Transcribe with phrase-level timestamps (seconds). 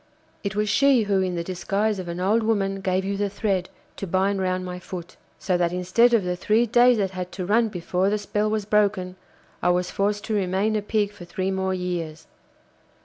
[0.43, 3.69] It was she who in the disguise of an old woman gave you the thread
[3.97, 5.15] to bind round my foot.
[5.37, 8.65] So that instead of the three days that had to run before the spell was
[8.65, 9.15] broken,
[9.61, 12.25] I was forced to remain a Pig for three more years.